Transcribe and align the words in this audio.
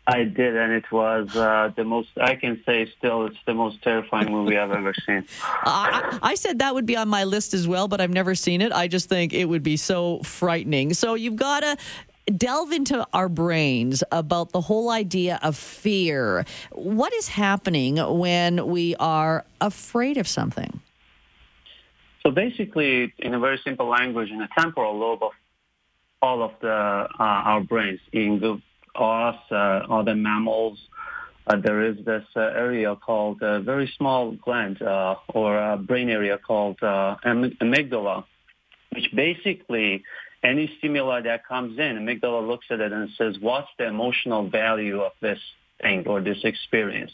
I 0.09 0.23
did, 0.23 0.57
and 0.57 0.73
it 0.73 0.91
was 0.93 1.35
uh, 1.35 1.73
the 1.75 1.83
most, 1.83 2.11
I 2.17 2.37
can 2.37 2.63
say 2.65 2.89
still, 2.97 3.27
it's 3.27 3.37
the 3.45 3.55
most 3.55 3.83
terrifying 3.83 4.31
movie 4.31 4.57
I've 4.57 4.71
ever 4.71 4.95
seen. 5.05 5.27
I, 5.43 6.19
I 6.23 6.35
said 6.37 6.61
that 6.61 6.75
would 6.75 6.87
be 6.87 6.97
on 6.97 7.09
my 7.09 7.25
list 7.25 7.55
as 7.55 7.67
well, 7.67 7.89
but 7.89 8.01
I've 8.01 8.13
never 8.13 8.37
seen 8.37 8.61
it. 8.61 8.73
I 8.73 8.87
just 8.87 9.09
think 9.09 9.33
it 9.33 9.47
would 9.47 9.65
be 9.65 9.77
so 9.77 10.21
frightening. 10.23 10.95
So 10.95 11.15
you've 11.15 11.35
got 11.35 11.61
to 11.61 11.77
delve 12.33 12.71
into 12.71 13.05
our 13.13 13.29
brains 13.29 14.05
about 14.13 14.53
the 14.53 14.61
whole 14.61 14.91
idea 14.91 15.41
of 15.43 15.57
fear. 15.57 16.45
What 16.71 17.13
is 17.13 17.29
happening 17.29 17.97
when 17.97 18.69
we 18.69 18.95
are 18.97 19.45
afraid 19.61 20.19
of 20.19 20.29
something? 20.29 20.81
So 22.27 22.33
basically, 22.33 23.15
in 23.21 23.35
a 23.35 23.39
very 23.39 23.61
simple 23.63 23.89
language, 23.89 24.31
in 24.31 24.39
the 24.39 24.49
temporal 24.59 24.99
lobe 24.99 25.23
of 25.23 25.31
all 26.21 26.43
of 26.43 26.51
the 26.61 26.69
uh, 26.69 27.07
our 27.21 27.61
brains, 27.61 28.01
in 28.13 28.61
us, 28.97 29.37
uh, 29.53 29.55
other 29.55 30.17
mammals, 30.17 30.77
uh, 31.47 31.57
there 31.63 31.85
is 31.85 32.05
this 32.05 32.25
uh, 32.35 32.41
area 32.41 32.97
called 32.97 33.41
a 33.43 33.61
very 33.61 33.89
small 33.97 34.33
gland 34.33 34.83
uh, 34.83 35.15
or 35.29 35.57
a 35.57 35.77
brain 35.77 36.11
area 36.11 36.37
called 36.37 36.83
uh, 36.83 37.15
am- 37.25 37.57
amygdala, 37.63 38.25
which 38.93 39.09
basically 39.15 40.03
any 40.43 40.69
stimuli 40.79 41.21
that 41.21 41.47
comes 41.47 41.79
in, 41.79 41.97
amygdala 41.97 42.45
looks 42.45 42.67
at 42.71 42.81
it 42.81 42.93
and 42.93 43.09
says, 43.17 43.37
what's 43.39 43.69
the 43.79 43.87
emotional 43.87 44.49
value 44.51 45.01
of 45.01 45.13
this 45.23 45.39
thing 45.81 46.03
or 46.09 46.21
this 46.21 46.39
experience? 46.43 47.13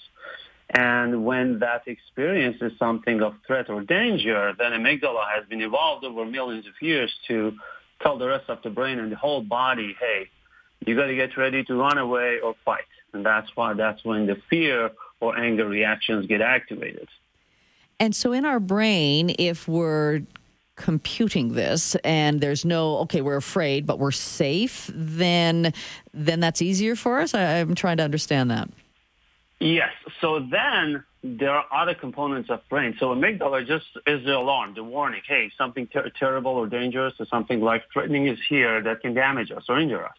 And 0.74 1.24
when 1.24 1.58
that 1.58 1.86
experience 1.86 2.56
is 2.62 2.72
something 2.78 3.22
of 3.22 3.34
threat 3.46 3.68
or 3.68 3.82
danger, 3.82 4.54
then 4.58 4.72
amygdala 4.72 5.30
has 5.34 5.46
been 5.46 5.60
evolved 5.60 6.04
over 6.04 6.24
millions 6.24 6.66
of 6.66 6.72
years 6.80 7.12
to 7.28 7.52
tell 8.02 8.16
the 8.16 8.26
rest 8.26 8.48
of 8.48 8.62
the 8.62 8.70
brain 8.70 8.98
and 8.98 9.12
the 9.12 9.16
whole 9.16 9.42
body, 9.42 9.94
hey, 10.00 10.30
you 10.86 10.96
got 10.96 11.06
to 11.06 11.14
get 11.14 11.36
ready 11.36 11.62
to 11.64 11.74
run 11.74 11.98
away 11.98 12.40
or 12.40 12.54
fight. 12.64 12.84
And 13.12 13.24
that's 13.24 13.54
why 13.54 13.74
that's 13.74 14.02
when 14.04 14.26
the 14.26 14.36
fear 14.48 14.90
or 15.20 15.38
anger 15.38 15.66
reactions 15.66 16.26
get 16.26 16.40
activated. 16.40 17.08
And 18.00 18.16
so 18.16 18.32
in 18.32 18.44
our 18.44 18.58
brain, 18.58 19.34
if 19.38 19.68
we're 19.68 20.22
computing 20.76 21.52
this 21.52 21.94
and 21.96 22.40
there's 22.40 22.64
no 22.64 22.96
okay 22.96 23.20
we're 23.20 23.36
afraid 23.36 23.86
but 23.86 23.98
we're 23.98 24.10
safe 24.10 24.90
then 24.94 25.72
then 26.14 26.40
that's 26.40 26.62
easier 26.62 26.96
for 26.96 27.20
us 27.20 27.34
I, 27.34 27.60
i'm 27.60 27.74
trying 27.74 27.98
to 27.98 28.02
understand 28.02 28.50
that 28.50 28.70
Yes. 29.62 29.92
So 30.20 30.40
then 30.50 31.04
there 31.22 31.50
are 31.50 31.64
other 31.72 31.94
components 31.94 32.50
of 32.50 32.60
brain. 32.68 32.96
So 32.98 33.14
amygdala 33.14 33.64
just 33.64 33.86
is 34.08 34.24
the 34.24 34.36
alarm, 34.36 34.74
the 34.74 34.82
warning. 34.82 35.22
Hey, 35.26 35.52
something 35.56 35.86
ter- 35.86 36.10
terrible 36.18 36.50
or 36.50 36.66
dangerous 36.66 37.14
or 37.20 37.26
something 37.26 37.60
life-threatening 37.60 38.26
is 38.26 38.40
here 38.48 38.82
that 38.82 39.02
can 39.02 39.14
damage 39.14 39.52
us 39.52 39.62
or 39.68 39.78
injure 39.78 40.04
us. 40.04 40.16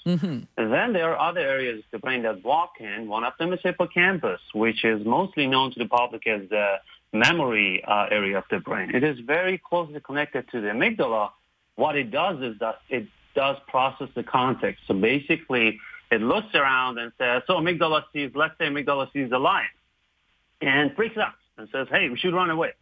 And 0.58 0.72
then 0.72 0.94
there 0.94 1.14
are 1.14 1.30
other 1.30 1.42
areas 1.42 1.80
of 1.80 1.92
the 1.92 2.00
brain 2.00 2.24
that 2.24 2.42
walk 2.44 2.76
in. 2.80 3.10
One 3.10 3.26
of 3.26 3.34
them 3.38 3.52
is 3.52 3.60
hippocampus, 3.62 4.40
which 4.54 4.86
is 4.86 5.06
mostly 5.06 5.46
known 5.46 5.74
to 5.74 5.80
the 5.80 5.90
public 5.90 6.26
as 6.26 6.48
the 6.50 6.76
memory 7.12 7.84
uh, 7.86 8.08
area 8.10 8.38
of 8.38 8.46
the 8.50 8.60
brain. 8.60 8.96
It 8.96 9.04
is 9.04 9.20
very 9.20 9.58
closely 9.58 10.00
connected 10.00 10.50
to 10.52 10.62
the 10.62 10.70
amygdala. 10.70 11.32
What 11.76 11.98
it 11.98 12.12
does 12.12 12.42
is 12.42 12.58
that 12.60 12.80
it 12.90 13.08
does 13.36 13.58
process 13.68 14.08
the 14.16 14.24
context. 14.24 14.84
So 14.88 14.94
basically, 14.94 15.80
it 16.14 16.22
looks 16.22 16.54
around 16.54 17.00
and 17.00 17.12
says, 17.18 17.42
so 17.48 17.56
amygdala 17.56 18.04
sees, 18.14 18.32
let's 18.36 18.58
say 18.58 18.66
amygdala 18.66 19.12
sees 19.12 19.32
a 19.32 19.38
lion 19.40 19.68
and 20.62 20.96
freaks 20.96 21.18
out 21.18 21.34
and 21.58 21.68
says, 21.72 21.88
hey, 21.90 22.10
we 22.10 22.18
should 22.18 22.34
run 22.34 22.50
away. 22.50 22.74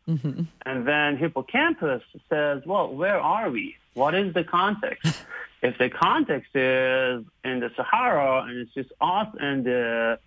And 0.66 0.88
then 0.88 1.18
hippocampus 1.18 2.04
says, 2.30 2.62
well, 2.66 2.94
where 2.94 3.20
are 3.20 3.50
we? 3.50 3.76
What 3.94 4.16
is 4.16 4.34
the 4.34 4.44
context? 4.44 5.24
if 5.62 5.78
the 5.78 5.90
context 5.90 6.56
is 6.56 7.24
in 7.44 7.60
the 7.60 7.72
Sahara 7.76 8.44
and 8.44 8.58
it's 8.60 8.74
just 8.74 8.92
us 9.00 9.28
and 9.40 9.66
the 9.66 10.20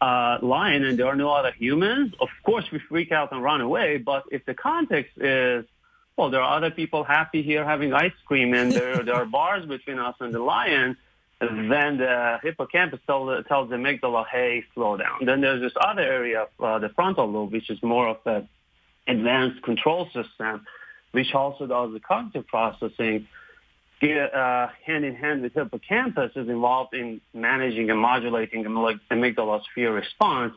uh, 0.00 0.38
lion 0.40 0.84
and 0.84 0.98
there 0.98 1.06
are 1.06 1.16
no 1.16 1.30
other 1.30 1.52
humans, 1.52 2.14
of 2.20 2.28
course 2.44 2.70
we 2.70 2.78
freak 2.78 3.12
out 3.12 3.32
and 3.32 3.42
run 3.42 3.60
away. 3.60 3.98
But 3.98 4.24
if 4.30 4.44
the 4.46 4.54
context 4.54 5.18
is, 5.18 5.64
well, 6.16 6.30
there 6.30 6.42
are 6.42 6.56
other 6.56 6.70
people 6.70 7.04
happy 7.04 7.42
here 7.42 7.64
having 7.64 7.92
ice 7.92 8.12
cream 8.26 8.54
and 8.54 8.72
there, 8.72 9.02
there 9.02 9.14
are 9.14 9.26
bars 9.26 9.66
between 9.66 9.98
us 9.98 10.16
and 10.20 10.34
the 10.34 10.40
lion, 10.40 10.96
then 11.40 11.98
the 11.98 12.38
hippocampus 12.42 13.00
tell, 13.06 13.42
tells 13.44 13.70
the 13.70 13.76
amygdala, 13.76 14.24
hey, 14.30 14.64
slow 14.74 14.96
down. 14.96 15.24
Then 15.24 15.40
there's 15.40 15.60
this 15.60 15.72
other 15.80 16.02
area 16.02 16.42
of 16.42 16.64
uh, 16.64 16.78
the 16.80 16.88
frontal 16.90 17.30
lobe, 17.30 17.52
which 17.52 17.70
is 17.70 17.80
more 17.82 18.08
of 18.08 18.16
an 18.26 18.48
advanced 19.06 19.62
control 19.62 20.06
system, 20.06 20.66
which 21.12 21.32
also 21.34 21.66
does 21.66 21.92
the 21.92 22.00
cognitive 22.00 22.46
processing. 22.46 23.28
Get, 24.00 24.34
uh, 24.34 24.68
hand 24.84 25.04
in 25.04 25.14
hand 25.14 25.42
with 25.42 25.54
hippocampus 25.54 26.32
is 26.36 26.48
involved 26.48 26.94
in 26.94 27.20
managing 27.34 27.90
and 27.90 28.00
modulating 28.00 28.62
the 28.62 28.98
amygdala's 29.10 29.64
fear 29.74 29.92
response. 29.92 30.54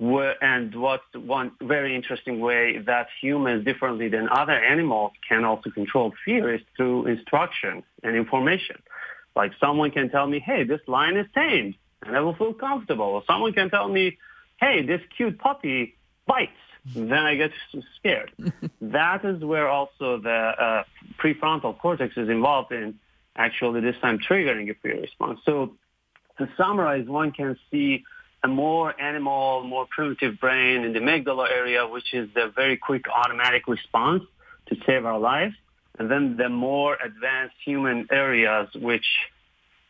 And 0.00 0.74
what's 0.76 1.02
one 1.14 1.52
very 1.60 1.96
interesting 1.96 2.38
way 2.38 2.78
that 2.86 3.08
humans, 3.20 3.64
differently 3.64 4.08
than 4.08 4.28
other 4.30 4.52
animals, 4.52 5.12
can 5.28 5.44
also 5.44 5.70
control 5.70 6.12
fear 6.24 6.54
is 6.54 6.60
through 6.76 7.06
instruction 7.06 7.82
and 8.04 8.14
information. 8.14 8.76
Like 9.38 9.52
someone 9.60 9.92
can 9.92 10.10
tell 10.10 10.26
me, 10.26 10.40
hey, 10.40 10.64
this 10.64 10.80
lion 10.88 11.16
is 11.16 11.26
tamed, 11.32 11.76
and 12.04 12.16
I 12.16 12.20
will 12.20 12.34
feel 12.34 12.52
comfortable. 12.52 13.04
Or 13.06 13.22
someone 13.24 13.52
can 13.52 13.70
tell 13.70 13.88
me, 13.88 14.18
hey, 14.58 14.84
this 14.84 15.00
cute 15.16 15.38
puppy 15.38 15.96
bites. 16.26 16.50
Then 16.94 17.12
I 17.12 17.36
get 17.36 17.52
scared. 17.96 18.32
that 18.80 19.24
is 19.24 19.44
where 19.44 19.68
also 19.68 20.18
the 20.18 20.30
uh, 20.30 20.82
prefrontal 21.22 21.78
cortex 21.78 22.16
is 22.16 22.28
involved 22.28 22.72
in 22.72 22.98
actually 23.36 23.80
this 23.80 23.94
time 24.02 24.18
triggering 24.18 24.68
a 24.70 24.74
fear 24.74 25.00
response. 25.00 25.38
So 25.46 25.76
to 26.38 26.48
summarize, 26.56 27.06
one 27.06 27.30
can 27.30 27.56
see 27.70 28.02
a 28.42 28.48
more 28.48 29.00
animal, 29.00 29.62
more 29.62 29.86
primitive 29.88 30.40
brain 30.40 30.82
in 30.82 30.92
the 30.92 30.98
amygdala 30.98 31.48
area, 31.48 31.86
which 31.86 32.12
is 32.12 32.28
the 32.34 32.52
very 32.56 32.76
quick 32.76 33.04
automatic 33.08 33.68
response 33.68 34.24
to 34.66 34.76
save 34.84 35.04
our 35.04 35.18
lives. 35.20 35.54
And 35.98 36.10
then 36.10 36.36
the 36.36 36.48
more 36.48 36.96
advanced 37.02 37.56
human 37.64 38.06
areas, 38.10 38.68
which 38.74 39.06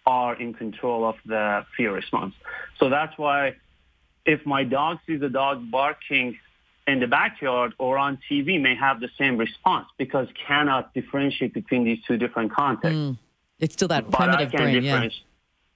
are 0.07 0.35
in 0.35 0.55
control 0.55 1.05
of 1.05 1.17
the 1.27 1.67
fear 1.77 1.93
response. 1.93 2.35
So 2.79 2.89
that's 2.89 3.17
why 3.19 3.57
if 4.25 4.45
my 4.47 4.65
dog 4.65 4.99
sees 5.07 5.21
a 5.23 5.29
dog 5.29 5.71
barking 5.71 6.39
in 6.87 7.01
the 7.01 7.07
backyard 7.07 7.75
or 7.79 7.99
on 7.99 8.19
TV 8.31 8.61
may 8.61 8.75
have 8.75 9.01
the 9.01 9.11
same 9.19 9.37
response 9.37 9.87
because 9.99 10.27
cannot 10.47 10.95
differentiate 10.95 11.53
between 11.53 11.85
these 11.85 12.03
two 12.07 12.17
different 12.17 12.53
contexts. 12.53 12.99
Mm. 12.99 13.19
It's 13.59 13.75
still 13.75 13.89
that 13.89 14.11
but 14.11 14.19
primitive 14.19 14.53
brain. 14.53 14.83
Yeah. 14.83 15.09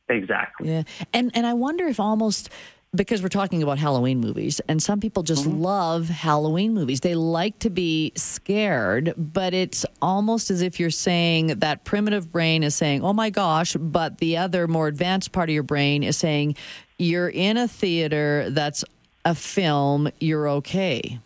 Exactly. 0.08 0.68
Yeah. 0.68 0.82
And 1.12 1.30
and 1.34 1.46
I 1.46 1.54
wonder 1.54 1.86
if 1.86 2.00
almost 2.00 2.50
because 2.94 3.22
we're 3.22 3.28
talking 3.28 3.62
about 3.62 3.78
Halloween 3.78 4.20
movies 4.20 4.60
and 4.68 4.82
some 4.82 5.00
people 5.00 5.22
just 5.22 5.46
mm-hmm. 5.46 5.62
love 5.62 6.08
Halloween 6.08 6.74
movies. 6.74 7.00
They 7.00 7.14
like 7.14 7.58
to 7.60 7.70
be 7.70 8.12
scared, 8.16 9.14
but 9.16 9.54
it's 9.54 9.86
almost 10.02 10.50
as 10.50 10.60
if 10.60 10.78
you're 10.78 10.90
saying 10.90 11.48
that 11.60 11.84
primitive 11.84 12.30
brain 12.30 12.62
is 12.62 12.74
saying, 12.74 13.02
"Oh 13.02 13.14
my 13.14 13.30
gosh," 13.30 13.74
but 13.78 14.18
the 14.18 14.36
other 14.36 14.68
more 14.68 14.88
advanced 14.88 15.32
part 15.32 15.48
of 15.48 15.54
your 15.54 15.62
brain 15.62 16.02
is 16.02 16.18
saying 16.18 16.56
you're 16.98 17.30
in 17.30 17.56
a 17.56 17.66
theater 17.66 18.50
that's 18.50 18.84
a 19.24 19.34
film, 19.34 20.10
you're 20.20 20.48
okay. 20.48 21.18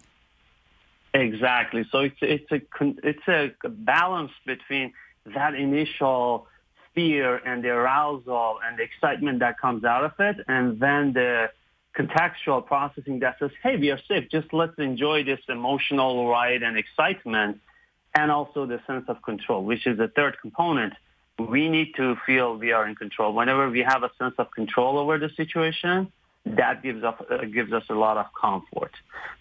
Exactly. 1.14 1.84
So 1.90 2.00
it's 2.00 2.16
it's 2.20 2.52
a 2.52 2.60
it's 3.02 3.26
a 3.28 3.68
balance 3.68 4.32
between 4.44 4.92
that 5.34 5.54
initial 5.54 6.46
fear 6.96 7.36
and 7.48 7.62
the 7.62 7.68
arousal 7.68 8.58
and 8.64 8.76
the 8.78 8.82
excitement 8.82 9.38
that 9.44 9.54
comes 9.60 9.84
out 9.84 10.04
of 10.04 10.12
it, 10.18 10.36
and 10.48 10.80
then 10.80 11.12
the 11.12 11.50
contextual 11.96 12.66
processing 12.66 13.20
that 13.20 13.38
says, 13.38 13.52
"Hey, 13.62 13.76
we 13.76 13.88
are 13.94 14.02
safe. 14.08 14.24
Just 14.36 14.48
let's 14.52 14.78
enjoy 14.78 15.22
this 15.30 15.42
emotional 15.48 16.28
ride 16.28 16.62
and 16.66 16.76
excitement," 16.84 17.60
and 18.18 18.32
also 18.36 18.66
the 18.66 18.80
sense 18.88 19.06
of 19.08 19.22
control, 19.30 19.60
which 19.70 19.86
is 19.86 19.96
the 19.98 20.08
third 20.08 20.34
component. 20.40 20.94
We 21.38 21.68
need 21.68 21.94
to 22.00 22.16
feel 22.26 22.56
we 22.56 22.72
are 22.72 22.86
in 22.90 22.94
control. 23.04 23.30
Whenever 23.40 23.64
we 23.76 23.82
have 23.92 24.02
a 24.02 24.10
sense 24.20 24.34
of 24.38 24.50
control 24.50 24.98
over 24.98 25.18
the 25.18 25.30
situation, 25.42 26.10
that 26.46 26.82
gives 26.82 27.02
us 27.04 27.14
uh, 27.30 27.44
gives 27.58 27.72
us 27.72 27.84
a 27.90 27.94
lot 27.94 28.16
of 28.16 28.26
comfort. 28.40 28.92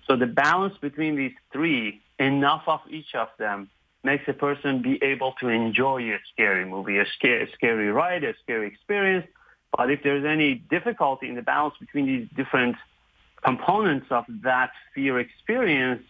So 0.07 0.16
the 0.16 0.25
balance 0.46 0.75
between 0.88 1.16
these 1.16 1.36
three, 1.54 2.02
enough 2.19 2.63
of 2.68 2.81
each 2.90 3.16
of 3.16 3.30
them, 3.38 3.69
makes 4.06 4.24
a 4.28 4.34
person 4.34 4.81
be 4.81 5.04
able 5.04 5.34
to 5.42 5.50
enjoy 5.50 6.02
a 6.13 6.19
scary 6.31 6.66
movie, 6.66 6.98
a 7.00 7.06
scary, 7.18 7.50
scary 7.54 7.90
ride, 7.92 8.24
a 8.24 8.34
scary 8.44 8.68
experience. 8.68 9.28
But 9.75 9.92
if 9.92 10.04
there's 10.04 10.25
any 10.25 10.56
difficulty 10.56 11.28
in 11.28 11.36
the 11.36 11.42
balance 11.42 11.75
between 11.80 12.06
these 12.06 12.28
different 12.36 12.78
components 13.44 14.07
of 14.12 14.24
that 14.44 14.72
fear 14.94 15.19
experience, 15.19 16.04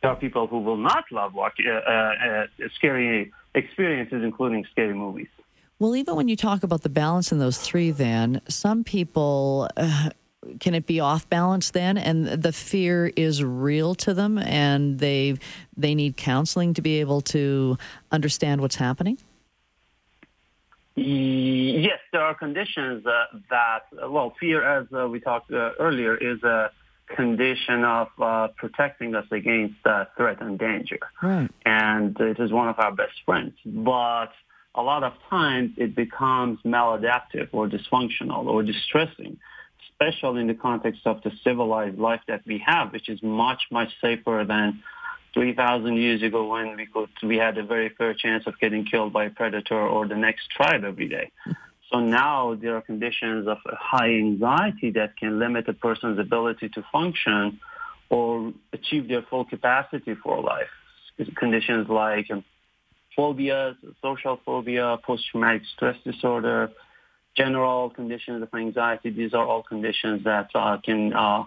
there 0.00 0.10
are 0.10 0.16
people 0.16 0.46
who 0.48 0.58
will 0.58 0.76
not 0.76 1.04
love 1.12 1.34
watch, 1.34 1.58
uh, 1.64 1.70
uh, 1.70 1.92
uh, 1.92 2.46
scary 2.74 3.32
experiences, 3.54 4.24
including 4.24 4.64
scary 4.70 4.94
movies. 4.94 5.28
Well, 5.78 5.94
even 5.96 6.16
when 6.16 6.28
you 6.28 6.36
talk 6.36 6.62
about 6.62 6.82
the 6.82 6.88
balance 6.88 7.32
in 7.32 7.38
those 7.38 7.58
three, 7.58 7.90
then 7.90 8.40
some 8.48 8.84
people 8.84 9.68
uh, 9.76 10.10
can 10.60 10.74
it 10.74 10.86
be 10.86 11.00
off 11.00 11.28
balance 11.28 11.70
then, 11.70 11.96
and 11.96 12.26
the 12.26 12.52
fear 12.52 13.12
is 13.16 13.42
real 13.42 13.94
to 13.96 14.14
them, 14.14 14.38
and 14.38 14.98
they 14.98 15.36
they 15.76 15.94
need 15.94 16.16
counseling 16.16 16.74
to 16.74 16.82
be 16.82 17.00
able 17.00 17.20
to 17.20 17.78
understand 18.10 18.60
what's 18.60 18.76
happening. 18.76 19.18
Yes, 20.94 22.00
there 22.12 22.20
are 22.20 22.34
conditions 22.34 23.06
uh, 23.06 23.24
that, 23.48 24.10
well, 24.10 24.34
fear, 24.38 24.62
as 24.62 24.86
uh, 24.92 25.08
we 25.08 25.20
talked 25.20 25.50
uh, 25.50 25.70
earlier, 25.78 26.14
is 26.14 26.42
a 26.42 26.70
condition 27.06 27.84
of 27.84 28.08
uh, 28.20 28.48
protecting 28.56 29.14
us 29.14 29.26
against 29.30 29.86
uh, 29.86 30.04
threat 30.16 30.42
and 30.42 30.58
danger. 30.58 30.98
Right. 31.22 31.50
And 31.64 32.18
it 32.20 32.38
is 32.38 32.52
one 32.52 32.68
of 32.68 32.78
our 32.78 32.92
best 32.92 33.22
friends. 33.24 33.54
But 33.64 34.32
a 34.74 34.82
lot 34.82 35.02
of 35.02 35.14
times 35.30 35.72
it 35.76 35.94
becomes 35.94 36.58
maladaptive 36.64 37.48
or 37.52 37.68
dysfunctional 37.68 38.44
or 38.46 38.62
distressing, 38.62 39.38
especially 40.02 40.40
in 40.40 40.46
the 40.46 40.54
context 40.54 41.02
of 41.06 41.22
the 41.22 41.30
civilized 41.44 41.98
life 41.98 42.20
that 42.28 42.42
we 42.46 42.62
have, 42.64 42.92
which 42.92 43.08
is 43.08 43.22
much, 43.22 43.62
much 43.70 43.88
safer 44.00 44.44
than 44.46 44.82
3,000 45.34 45.96
years 45.96 46.22
ago 46.22 46.48
when 46.48 46.76
we 46.76 46.86
could, 46.86 47.08
we 47.22 47.36
had 47.36 47.56
a 47.56 47.64
very 47.64 47.88
fair 47.90 48.14
chance 48.14 48.44
of 48.46 48.58
getting 48.60 48.84
killed 48.84 49.12
by 49.12 49.24
a 49.24 49.30
predator 49.30 49.80
or 49.80 50.06
the 50.06 50.16
next 50.16 50.50
tribe 50.50 50.84
every 50.84 51.08
day. 51.08 51.30
So 51.90 52.00
now 52.00 52.54
there 52.54 52.76
are 52.76 52.80
conditions 52.80 53.46
of 53.46 53.58
high 53.66 54.10
anxiety 54.10 54.90
that 54.92 55.16
can 55.16 55.38
limit 55.38 55.68
a 55.68 55.72
person's 55.72 56.18
ability 56.18 56.68
to 56.70 56.84
function 56.90 57.60
or 58.10 58.52
achieve 58.72 59.08
their 59.08 59.22
full 59.22 59.44
capacity 59.44 60.14
for 60.14 60.42
life. 60.42 60.68
Conditions 61.36 61.88
like 61.88 62.30
um, 62.30 62.44
phobias, 63.14 63.76
social 64.00 64.40
phobia, 64.44 64.98
post-traumatic 65.04 65.62
stress 65.74 65.96
disorder, 66.04 66.72
general 67.36 67.90
conditions 67.90 68.42
of 68.42 68.48
anxiety. 68.54 69.10
These 69.10 69.34
are 69.34 69.46
all 69.46 69.62
conditions 69.62 70.24
that 70.24 70.50
uh, 70.54 70.78
can 70.84 71.12
uh, 71.12 71.44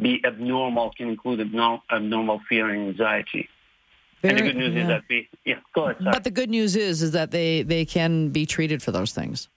be 0.00 0.22
abnormal, 0.24 0.92
can 0.96 1.08
include 1.08 1.40
abnormal, 1.40 1.82
abnormal 1.90 2.40
fear 2.48 2.68
and 2.70 2.88
anxiety. 2.88 3.48
and 4.22 4.38
the 4.38 4.42
good 4.42 4.56
news 4.56 4.74
yeah. 4.74 4.82
is 4.82 4.88
that 4.88 5.02
we, 5.08 5.28
yeah, 5.44 5.54
go 5.74 5.84
ahead. 5.84 5.96
Sorry. 5.98 6.12
But 6.12 6.24
the 6.24 6.30
good 6.30 6.50
news 6.50 6.76
is 6.76 7.02
is 7.02 7.10
that 7.12 7.30
they 7.30 7.62
they 7.62 7.84
can 7.84 8.28
be 8.30 8.46
treated 8.46 8.82
for 8.82 8.92
those 8.92 9.12
things. 9.12 9.48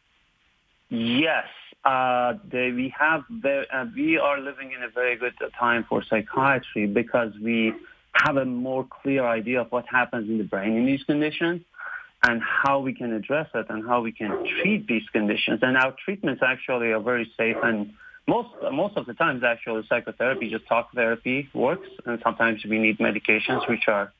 Yes, 0.90 1.46
uh, 1.84 2.34
they, 2.48 2.72
we 2.72 2.94
have. 2.98 3.24
Very, 3.30 3.70
uh, 3.70 3.86
we 3.96 4.18
are 4.18 4.40
living 4.40 4.72
in 4.72 4.84
a 4.84 4.90
very 4.90 5.16
good 5.16 5.34
time 5.58 5.86
for 5.88 6.04
psychiatry 6.04 6.88
because 6.88 7.34
we 7.42 7.74
have 8.14 8.38
a 8.38 8.46
more 8.46 8.88
clear 8.90 9.26
idea 9.26 9.62
of 9.62 9.72
what 9.72 9.86
happens 9.88 10.30
in 10.30 10.38
the 10.38 10.44
brain 10.44 10.76
in 10.78 10.86
these 10.86 11.04
conditions 11.04 11.62
and 12.28 12.42
how 12.42 12.80
we 12.80 12.94
can 12.94 13.14
address 13.14 13.50
it 13.54 13.68
and 13.70 13.88
how 13.88 14.02
we 14.02 14.12
can 14.12 14.32
treat 14.62 14.88
these 14.88 15.08
conditions. 15.12 15.60
And 15.62 15.78
our 15.78 15.94
treatments 16.04 16.42
actually 16.46 16.92
are 16.92 17.00
very 17.00 17.32
safe 17.38 17.58
and 17.62 17.94
most 18.28 18.50
most 18.72 18.98
of 18.98 19.06
the 19.06 19.14
times 19.14 19.44
actually 19.44 19.84
psychotherapy, 19.88 20.50
just 20.50 20.68
talk 20.68 20.92
therapy 20.94 21.50
works, 21.54 21.88
and 22.06 22.20
sometimes 22.24 22.64
we 22.66 22.80
need 22.80 22.98
medications 22.98 23.68
which 23.70 23.88
are 23.88 24.12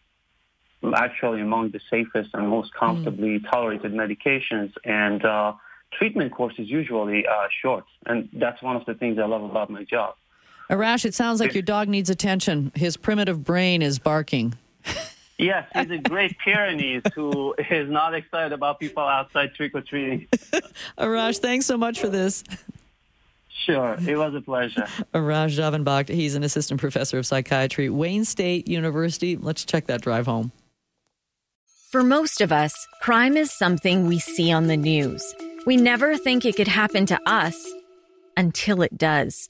actually 0.96 1.42
among 1.42 1.72
the 1.72 1.80
safest 1.90 2.30
and 2.34 2.48
most 2.48 2.72
comfortably 2.74 3.40
tolerated 3.52 3.94
medications. 3.94 4.72
And 4.84 5.26
uh, 5.26 5.54
treatment 5.98 6.34
course 6.34 6.54
is 6.60 6.70
usually 6.70 7.26
uh, 7.26 7.48
short, 7.62 7.86
and 8.06 8.30
that's 8.34 8.62
one 8.62 8.76
of 8.76 8.86
the 8.86 8.94
things 8.94 9.18
I 9.18 9.26
love 9.26 9.44
about 9.44 9.70
my 9.70 9.84
job. 9.84 10.16
Arash, 10.70 11.06
it 11.06 11.14
sounds 11.14 11.40
like 11.40 11.54
your 11.54 11.64
dog 11.64 11.88
needs 11.88 12.10
attention. 12.10 12.72
His 12.76 12.98
primitive 12.98 13.44
brain 13.44 13.82
is 13.82 14.00
barking. 14.00 14.56
Yes, 15.38 15.68
he's 15.74 15.92
a 15.92 15.98
great 15.98 16.38
Pyrenees 16.38 17.04
who 17.14 17.54
is 17.70 17.90
not 17.90 18.14
excited 18.14 18.54
about 18.54 18.80
people 18.80 19.04
outside 19.04 19.54
trick 19.54 19.76
or 19.76 19.82
treating. 19.82 20.28
Arash, 20.98 21.40
thanks 21.40 21.66
so 21.66 21.78
much 21.78 22.00
for 22.00 22.08
this. 22.08 22.44
Sure, 23.50 23.98
it 24.08 24.16
was 24.16 24.34
a 24.36 24.42
pleasure. 24.42 24.88
Arash 25.14 25.58
Javanbakht, 25.58 26.10
he's 26.10 26.36
an 26.36 26.44
assistant 26.44 26.80
professor 26.80 27.18
of 27.18 27.26
psychiatry, 27.26 27.90
Wayne 27.90 28.24
State 28.24 28.68
University. 28.68 29.38
Let's 29.38 29.66
check 29.66 29.88
that 29.88 30.02
drive 30.02 30.26
home. 30.26 30.52
For 31.92 32.04
most 32.04 32.42
of 32.42 32.52
us, 32.52 32.74
crime 33.02 33.38
is 33.38 33.52
something 33.58 34.08
we 34.08 34.20
see 34.20 34.52
on 34.52 34.68
the 34.68 34.78
news. 34.78 35.34
We 35.66 35.78
never 35.78 36.18
think 36.18 36.46
it 36.46 36.56
could 36.56 36.68
happen 36.68 37.06
to 37.08 37.20
us 37.26 37.74
until 38.38 38.82
it 38.82 38.98
does. 38.98 39.50